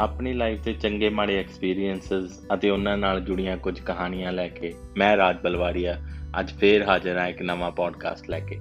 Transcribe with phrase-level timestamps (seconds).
[0.00, 5.16] ਆਪਣੀ ਲਾਈਫ ਦੇ ਚੰਗੇ ਮਾੜੇ ਐਕਸਪੀਰੀਐਂਸਸ ਅਤੇ ਉਹਨਾਂ ਨਾਲ ਜੁੜੀਆਂ ਕੁਝ ਕਹਾਣੀਆਂ ਲੈ ਕੇ ਮੈਂ
[5.16, 5.96] ਰਾਜ ਬਲਵਾਰੀਆ
[6.40, 8.56] ਅੱਜ ਫੇਰ ਹਾਜ਼ਰ ਹਾਂ ਇੱਕ ਨਵਾਂ ਪੋਡਕਾਸਟ ਲੈ ਕੇ।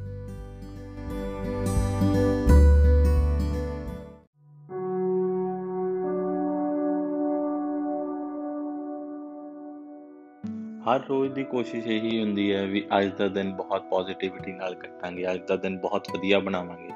[10.89, 15.31] ਹਰ ਰੋਜ਼ ਦੀ ਕੋਸ਼ਿਸ਼ ਇਹੀ ਹੁੰਦੀ ਹੈ ਵੀ ਅੱਜ ਦਾ ਦਿਨ ਬਹੁਤ ਪੋਜ਼ਿਟਿਵਿਟੀ ਨਾਲ ਕੱਟਾਂਗੇ,
[15.33, 16.89] ਅੱਜ ਦਾ ਦਿਨ ਬਹੁਤ ਵਧੀਆ ਬਣਾਵਾਂਗੇ।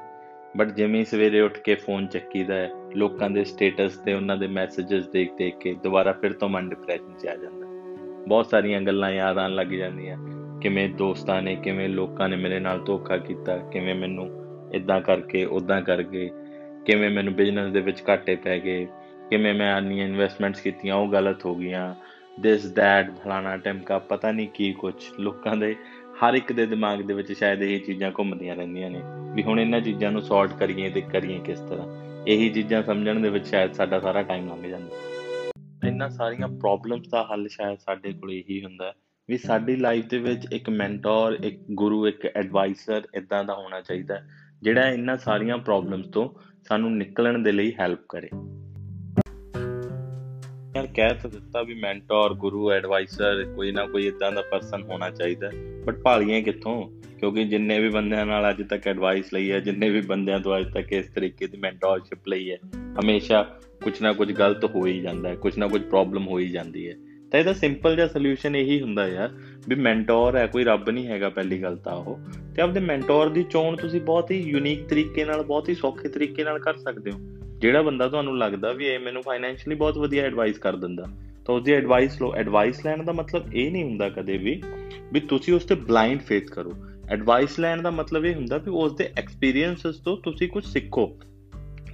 [0.56, 5.10] ਬਟ ਜਿਵੇਂ ਸਵੇਰੇ ਉੱਠ ਕੇ ਫੋਨ ਚੱਕੀਦਾ ਹੈ ਲੋਕਾਂ ਦੇ ਸਟੇਟਸ ਤੇ ਉਹਨਾਂ ਦੇ ਮੈਸੇजेस
[5.10, 7.66] ਦੇਖ ਦੇਖ ਕੇ ਦੁਬਾਰਾ ਫਿਰ ਤੋਂ ਮਨ ਡਿਪਰੈਸ਼ਨ 'ਚ ਆ ਜਾਂਦਾ।
[8.28, 10.18] ਬਹੁਤ ਸਾਰੀਆਂ ਗੱਲਾਂ ਯਾਦ ਆਣ ਲੱਗ ਜਾਂਦੀਆਂ।
[10.60, 14.30] ਕਿਵੇਂ ਦੋਸਤਾਂ ਨੇ, ਕਿਵੇਂ ਲੋਕਾਂ ਨੇ ਮੇਰੇ ਨਾਲ ਧੋਖਾ ਕੀਤਾ, ਕਿਵੇਂ ਮੈਨੂੰ
[14.74, 16.30] ਇਦਾਂ ਕਰਕੇ ਉਦਾਂ ਕਰਕੇ,
[16.86, 18.86] ਕਿਵੇਂ ਮੈਨੂੰ ਬਿਜ਼ਨਸ ਦੇ ਵਿੱਚ ਘਾਟੇ ਪੈ ਗਏ,
[19.30, 21.94] ਕਿਵੇਂ ਮੈਂ ਆਨੀਆਂ ਇਨਵੈਸਟਮੈਂਟਸ ਕੀਤੀਆਂ, ਉਹ ਗਲਤ ਹੋ ਗਈਆਂ।
[22.40, 25.76] ਦਿਸ ਦੈਟ ਫਲਾਣਾ, ਟਮਕਾ, ਪਤਾ ਨਹੀਂ ਕੀ ਕੁਝ ਲੋਕਾਂ ਦੇ,
[26.24, 29.00] ਹਰ ਇੱਕ ਦੇ ਦਿਮਾਗ ਦੇ ਵਿੱਚ ਸ਼ਾਇਦ ਇਹ ਚੀਜ਼ਾਂ ਘੁੰਮਦੀਆਂ ਰਹਿੰਦੀਆਂ ਨੇ,
[29.34, 33.30] ਵੀ ਹੁਣ ਇਹਨਾਂ ਚੀਜ਼ਾਂ ਨੂੰ ਸੌਰਟ ਕਰੀਏ ਤੇ ਕਰੀਏ ਕਿਸ ਤਰ੍ਹਾਂ। ਇਹੀ ਚੀਜ਼ਾਂ ਸਮਝਣ ਦੇ
[33.30, 34.96] ਵਿੱਚ ਸ਼ਾਇਦ ਸਾਡਾ ਸਾਰਾ ਟਾਈਮ ਲੰਘ ਜਾਂਦਾ।
[35.88, 38.94] ਇਹਨਾਂ ਸਾਰੀਆਂ ਪ੍ਰੋਬਲਮਸ ਦਾ ਹੱਲ ਸ਼ਾਇਦ ਸਾਡੇ ਕੋਲ ਇਹੀ ਹੁੰਦਾ
[39.28, 44.20] ਵੀ ਸਾਡੀ ਲਾਈਫ ਦੇ ਵਿੱਚ ਇੱਕ ਮੈਂਟਰ ਇੱਕ ਗੁਰੂ, ਇੱਕ ਐਡਵਾਈਜ਼ਰ ਇਦਾਂ ਦਾ ਹੋਣਾ ਚਾਹੀਦਾ
[44.62, 46.28] ਜਿਹੜਾ ਇਹਨਾਂ ਸਾਰੀਆਂ ਪ੍ਰੋਬਲਮਸ ਤੋਂ
[46.68, 48.28] ਸਾਨੂੰ ਨਿਕਲਣ ਦੇ ਲਈ ਹੈਲਪ ਕਰੇ।
[50.76, 55.10] ਯਾਰ ਕਹਿ ਤਾਂ ਦਿੱਤਾ ਵੀ ਮੈਂਟਰ ਗੁਰੂ ਐਡਵਾਈਜ਼ਰ ਕੋਈ ਨਾ ਕੋਈ ਇਦਾਂ ਦਾ ਪਰਸਨ ਹੋਣਾ
[55.10, 55.50] ਚਾਹੀਦਾ
[55.84, 56.99] ਬਟ ਭਾਲੀਆਂ ਕਿੱਥੋਂ?
[57.20, 60.74] ਕਿਉਂਕਿ ਜਿੰਨੇ ਵੀ ਬੰਦਿਆਂ ਨਾਲ ਅੱਜ ਤੱਕ ਐਡਵਾਈਸ ਲਈ ਹੈ, ਜਿੰਨੇ ਵੀ ਬੰਦਿਆਂ ਤੋਂ ਅੱਜ
[60.74, 62.56] ਤੱਕ ਇਸ ਤਰੀਕੇ ਦੀ ਮੈਂਟਰਸ਼ਿਪ ਲਈ ਹੈ,
[63.00, 63.42] ਹਮੇਸ਼ਾ
[63.82, 66.88] ਕੁਝ ਨਾ ਕੁਝ ਗਲਤ ਹੋ ਹੀ ਜਾਂਦਾ ਹੈ ਕੁਝ ਨਾ ਕੁਝ ਪ੍ਰੋਬਲਮ ਹੋ ਹੀ ਜਾਂਦੀ
[66.88, 66.94] ਹੈ।
[67.32, 69.30] ਤਾਂ ਇਹਦਾ ਸਿੰਪਲ ਜਿਹਾ ਸੋਲੂਸ਼ਨ ਇਹੀ ਹੁੰਦਾ ਯਾਰ,
[69.68, 72.18] ਵੀ ਮੈਂਟਰ ਹੈ, ਕੋਈ ਰੱਬ ਨਹੀਂ ਹੈਗਾ ਪਹਿਲੀ ਗੱਲ ਤਾਂ ਉਹ।
[72.56, 76.44] ਤੇ ਆਪਦੇ ਮੈਂਟਰ ਦੀ ਚੋਣ ਤੁਸੀਂ ਬਹੁਤ ਹੀ ਯੂਨੀਕ ਤਰੀਕੇ ਨਾਲ, ਬਹੁਤ ਹੀ ਸੌਖੇ ਤਰੀਕੇ
[76.44, 77.18] ਨਾਲ ਕਰ ਸਕਦੇ ਹੋ।
[77.58, 81.04] ਜਿਹੜਾ ਬੰਦਾ ਤੁਹਾਨੂੰ ਲੱਗਦਾ ਵੀ ਇਹ ਮੈਨੂੰ ਫਾਈਨੈਂਸ਼ੀਅਲੀ ਬਹੁਤ ਵਧੀਆ ਐਡਵਾਈਸ ਕਰ ਦਿੰਦਾ,
[81.46, 84.62] ਤਾਂ ਉਹਦੀ ਐਡਵਾਈਸ ਲਓ। ਐਡਵਾਈਸ ਲੈਣ ਦਾ ਮਤਲਬ ਇਹ ਨਹੀਂ ਹੁੰਦਾ ਕਦੇ ਵੀ
[85.12, 86.72] ਵੀ ਤੁਸੀਂ ਉਸ ਤੇ ਬਲਾਈਂਡ ਫੇਥ ਕਰੋ।
[87.10, 91.18] ਐਡਵਾਈਸ ਲੈਣ ਦਾ ਮਤਲਬ ਇਹ ਹੁੰਦਾ ਵੀ ਉਸ ਦੇ ਐਕਸਪੀਰੀਐਂਸਸ ਤੋਂ ਤੁਸੀਂ ਕੁਝ ਸਿੱਖੋ।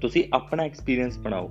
[0.00, 1.50] ਤੁਸੀਂ ਆਪਣਾ ਐਕਸਪੀਰੀਐਂਸ ਬਣਾਓ।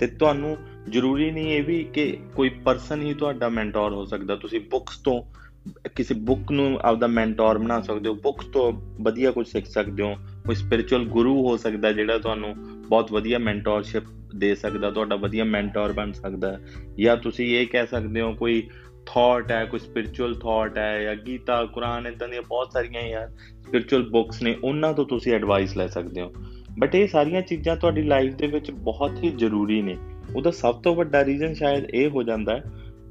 [0.00, 0.56] ਤੇ ਤੁਹਾਨੂੰ
[0.88, 5.22] ਜ਼ਰੂਰੀ ਨਹੀਂ ਇਹ ਵੀ ਕਿ ਕੋਈ ਪਰਸਨ ਹੀ ਤੁਹਾਡਾ ਮੈਂਟਰ ਹੋ ਸਕਦਾ। ਤੁਸੀਂ ਬੁੱਕਸ ਤੋਂ
[5.94, 10.16] ਕਿਸੇ ਬੁੱਕ ਨੂੰ ਆਪਦਾ ਮੈਂਟਰ ਬਣਾ ਸਕਦੇ ਹੋ। ਬੁੱਕਸ ਤੋਂ ਵਧੀਆ ਕੁਝ ਸਿੱਖ ਸਕਦੇ ਹੋ।
[10.46, 12.54] ਕੋਈ ਸਪਿਰਚੁਅਲ ਗੁਰੂ ਹੋ ਸਕਦਾ ਜਿਹੜਾ ਤੁਹਾਨੂੰ
[12.88, 14.02] ਬਹੁਤ ਵਧੀਆ ਮੈਂਟਰਸ਼ਿਪ
[14.36, 16.60] ਦੇ ਸਕਦਾ, ਤੁਹਾਡਾ ਵਧੀਆ ਮੈਂਟਰ ਬਣ ਸਕਦਾ।
[16.98, 18.68] ਜਾਂ ਤੁਸੀਂ ਇਹ ਕਹਿ ਸਕਦੇ ਹੋ ਕੋਈ
[19.06, 23.28] ਥਾਟ ਹੈ ਕੋਈ ਸਪਿਰਚੁਅਲ ਥਾਟ ਹੈ ਜਾਂ ਗੀਤਾ ਕੁਰਾਨ ਇਦਾਂ ਦੀਆਂ ਬਹੁਤ ਸਾਰੀਆਂ ਯਾਰ
[23.66, 26.32] ਸਪਿਰਚੁਅਲ ਬੁੱਕਸ ਨੇ ਉਹਨਾਂ ਤੋਂ ਤੁਸੀਂ ਐਡਵਾਈਸ ਲੈ ਸਕਦੇ ਹੋ
[26.78, 29.96] ਬਟ ਇਹ ਸਾਰੀਆਂ ਚੀਜ਼ਾਂ ਤੁਹਾਡੀ ਲਾਈਫ ਦੇ ਵਿੱਚ ਬਹੁਤ ਹੀ ਜ਼ਰੂਰੀ ਨੇ
[30.36, 32.62] ਉਹਦਾ ਸਭ ਤੋਂ ਵੱਡਾ ਰੀਜ਼ਨ ਸ਼ਾਇਦ ਇਹ ਹੋ ਜਾਂਦਾ ਹੈ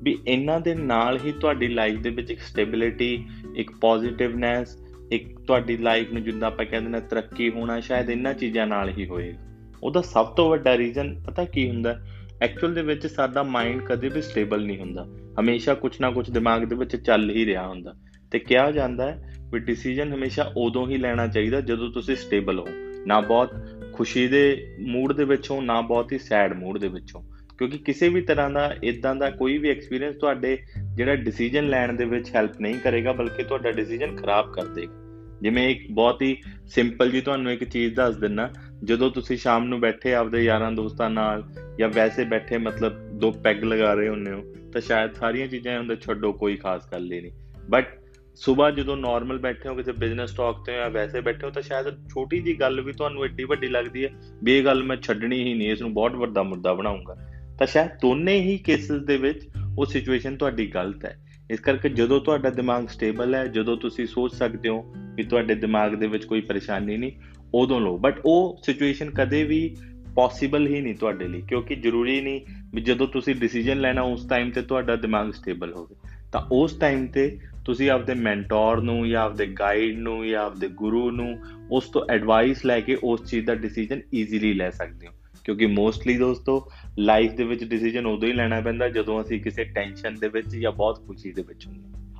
[0.04, 3.26] ਵੀ ਇਹਨਾਂ ਦੇ ਨਾਲ ਹੀ ਤੁਹਾਡੀ ਲਾਈਫ ਦੇ ਵਿੱਚ ਇੱਕ ਸਟੇਬਿਲਿਟੀ
[3.56, 4.78] ਇੱਕ ਪੋਜ਼ਿਟਿਵਨੈਸ
[5.12, 9.08] ਇੱਕ ਤੁਹਾਡੀ ਲਾਈਫ ਨੂੰ ਜਿੱਦਾਂ ਆਪਾਂ ਕਹਿੰਦੇ ਨੇ ਤਰੱਕੀ ਹੋਣਾ ਸ਼ਾਇਦ ਇਹਨਾਂ ਚੀਜ਼ਾਂ ਨਾਲ ਹੀ
[9.08, 9.52] ਹੋਏਗਾ
[9.84, 12.00] ਉਹਦਾ ਸਭ ਤੋਂ ਵੱਡਾ ਰੀਜ਼ਨ ਪਤਾ ਕੀ ਹੁੰਦਾ
[12.42, 15.08] ਐਕਚੁਅਲ ਦੇ ਵਿੱਚ ਸਾਡਾ ਮਾਈਂਡ ਕਦੇ ਵੀ ਸਟੇਬਲ ਨਹੀਂ ਹੁੰਦਾ।
[15.40, 17.94] ਹਮੇਸ਼ਾ ਕੁਝ ਨਾ ਕੁਝ ਦਿਮਾਗ ਦੇ ਵਿੱਚ ਚੱਲ ਹੀ ਰਿਹਾ ਹੁੰਦਾ।
[18.32, 22.68] ਤੇ ਕਿਹਾ ਜਾਂਦਾ ਹੈ ਵੀ ਡਿਸੀਜਨ ਹਮੇਸ਼ਾ ਉਦੋਂ ਹੀ ਲੈਣਾ ਚਾਹੀਦਾ ਜਦੋਂ ਤੁਸੀਂ ਸਟੇਬਲ ਹੋ।
[23.08, 23.52] ਨਾ ਬਹੁਤ
[23.94, 27.26] ਖੁਸ਼ੀ ਦੇ ਮੂਡ ਦੇ ਵਿੱਚ ਹੋ, ਨਾ ਬਹੁਤ ਹੀ ਸੈਡ ਮੂਡ ਦੇ ਵਿੱਚ ਹੋ।
[27.58, 30.58] ਕਿਉਂਕਿ ਕਿਸੇ ਵੀ ਤਰ੍ਹਾਂ ਦਾ ਇਦਾਂ ਦਾ ਕੋਈ ਵੀ ਐਕਸਪੀਰੀਅੰਸ ਤੁਹਾਡੇ
[30.96, 35.11] ਜਿਹੜਾ ਡਿਸੀਜਨ ਲੈਣ ਦੇ ਵਿੱਚ ਹੈਲਪ ਨਹੀਂ ਕਰੇਗਾ, ਬਲਕਿ ਤੁਹਾਡਾ ਡਿਸੀਜਨ ਖਰਾਬ ਕਰ ਦੇਗਾ।
[35.42, 36.36] ਜਿਵੇਂ ਇੱਕ ਬਹੁਤ ਹੀ
[36.68, 38.50] ਸਿੰਪਲ ਜੀ ਤੁਹਾਨੂੰ ਇੱਕ ਚੀਜ਼ ਦੱਸ ਦਿੰਨਾ,
[38.84, 41.44] ਜਦੋਂ ਤੁਸੀਂ ਸ਼ਾਮ ਨੂੰ ਬੈਠੇ ਆਪਦੇ ਯਾਰਾਂ ਦੋਸਤਾਂ ਨਾਲ
[41.80, 44.42] ਜਾਂ ਵੈਸੇ ਬੈਠੇ ਮਤਲਬ ਦੋ ਪੈਗ ਲਗਾ ਰਹੇ ਹੁੰਨੇ ਹੋ,
[44.74, 47.32] ਤਾਂ ਸ਼ਾਇਦ ਸਾਰੀਆਂ ਚੀਜ਼ਾਂ ਹੁੰਦੇ ਛੱਡੋ, ਕੋਈ ਖਾਸ ਗੱਲ ਨਹੀਂ।
[47.70, 47.88] ਬਟ
[48.36, 52.10] ਸਵੇਰ ਜਦੋਂ ਨਾਰਮਲ ਬੈਠੇ ਹੋ ਕਿਸੇ ਬਿਜ਼ਨਸ ਟਾਕ ਤੇ ਜਾਂ ਵੈਸੇ ਬੈਠੇ ਹੋ, ਤਾਂ ਸ਼ਾਇਦ
[52.10, 54.10] ਛੋਟੀ ਜੀ ਗੱਲ ਵੀ ਤੁਹਾਨੂੰ ਏਡੀ ਵੱਡੀ ਲੱਗਦੀ ਹੈ
[54.44, 57.16] ਵੀ ਇਹ ਗੱਲ ਮੈਂ ਛੱਡਣੀ ਹੀ ਨਹੀਂ, ਇਸ ਨੂੰ ਬਹੁਤ ਵੱਡਾ ਮੁੱਦਾ ਬਣਾਉਂਗਾ।
[57.60, 59.48] ਤਾਂ ਸ਼ਾਇਦ ਦੋਨੇ ਹੀ ਕੇਸਿਸ ਦੇ ਵਿੱਚ
[59.78, 61.18] ਉਹ ਸਿਚੁਏਸ਼ਨ ਤੁਹਾਡੀ ਗਲਤ ਹੈ।
[61.52, 65.96] ਇਸ ਕਰਕੇ ਜਦੋਂ ਤੁਹਾਡਾ ਦਿਮਾਗ ਸਟੇਬਲ ਹੈ, ਜਦੋਂ ਤੁਸੀਂ ਸੋਚ ਸਕਦੇ ਹੋ ਕਿ ਤੁਹਾਡੇ ਦਿਮਾਗ
[65.96, 67.12] ਦੇ ਵਿੱਚ ਕੋਈ ਪਰੇਸ਼ਾਨੀ ਨਹੀਂ,
[67.54, 69.76] ਉਦੋਂ ਲਓ। ਬਟ ਉਹ ਸਿਚੁਏਸ਼ਨ ਕਦੇ ਵੀ
[70.16, 72.42] ਪੋਸੀਬਲ ਹੀ ਨਹੀਂ ਤੁਹਾਡੇ ਲਈ, ਕਿਉਂਕਿ ਜ਼ਰੂਰੀ ਨਹੀਂ
[72.74, 75.96] ਵੀ ਜਦੋਂ ਤੁਸੀਂ ਡਿਸੀਜਨ ਲੈਣਾ ਉਸ ਟਾਈਮ ਤੇ ਤੁਹਾਡਾ ਦਿਮਾਗ ਸਟੇਬਲ ਹੋਵੇ।
[76.32, 81.12] ਤਾਂ ਉਸ ਟਾਈਮ ਤੇ ਤੁਸੀਂ ਆਪਦੇ ਮੈਂਟਰ ਨੂੰ ਜਾਂ ਆਪਦੇ ਗਾਈਡ ਨੂੰ ਜਾਂ ਆਪਦੇ ਗੁਰੂ
[81.12, 81.40] ਨੂੰ
[81.72, 85.12] ਉਸ ਤੋਂ ਐਡਵਾਈਸ ਲੈ ਕੇ ਉਸ ਚੀਜ਼ ਦਾ ਡਿਸੀਜਨ ਈਜ਼ੀਲੀ ਲੈ ਸਕਦੇ ਹੋ।
[85.44, 90.16] ਕਿਉਂਕਿ ਮੋਸਟਲੀ ਦੋਸਤੋ ਲਾਈਫ ਦੇ ਵਿੱਚ ਡਿਸੀਜਨ ਉਦੋਂ ਹੀ ਲੈਣਾ ਪੈਂਦਾ ਜਦੋਂ ਅਸੀਂ ਕਿਸੇ ਟੈਨਸ਼ਨ
[90.16, 92.11] ਦੇ ਵਿੱਚ ਜਾਂ ਬਹੁਤ ਖੁਸ਼ੀ ਦੇ ਵਿੱਚ ਹੁੰਦੇ ਸੋ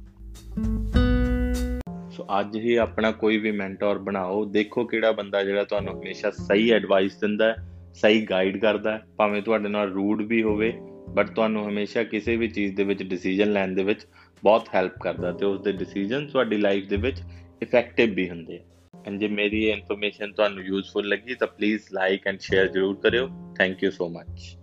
[2.40, 7.20] ਅੱਜ ਹੀ ਆਪਣਾ ਕੋਈ ਵੀ ਮੈਂਟਰ ਬਣਾਓ, ਦੇਖੋ ਕਿਹੜਾ ਬੰਦਾ ਜਿਹੜਾ ਤੁਹਾਨੂੰ ਹਮੇਸ਼ਾ ਸਹੀ ਐਡਵਾਈਸ
[7.20, 7.56] ਦਿੰਦਾ ਹੈ,
[7.94, 10.74] ਸਹੀ ਗਾਈਡ ਕਰਦਾ ਹੈ, ਭਾਵੇਂ ਤੁਹਾਡੇ ਨਾਲ ਰੂਡ ਵੀ ਹੋਵੇ
[11.10, 14.08] ਬਟ ਤੁਹਾਨੂੰ ਹਮੇਸ਼ਾ ਕਿਸੇ ਵੀ ਚੀਜ਼ ਦੇ ਵਿੱਚ ਡਿਸੀਜਨ ਲੈਣ ਦੇ ਵਿੱਚ
[14.44, 17.18] ਬਹੁਤ ਹੈਲਪ ਕਰਦਾ ਤੇ ਉਸ ਦੇ ਡਿਸੀਜਨ ਤੁਹਾਡੀ ਲਾਈਫ ਦੇ ਵਿੱਚ
[17.62, 18.62] ਇਫੈਕਟਿਵ ਵੀ ਹੁੰਦੇ ਆ।
[19.08, 23.28] ਐਂਡ ਜੇ ਮੇਰੀ ਇਹ ਇਨਫੋਰਮੇਸ਼ਨ ਤੁਹਾਨੂੰ ਯੂਸਫੁਲ ਲੱਗੀ ਤਾਂ ਪਲੀਜ਼ ਲਾਈਕ ਐਂਡ ਸ਼ੇਅਰ ਜ਼ਰੂਰ ਕਰਿਓ।
[23.58, 24.58] Thank you so much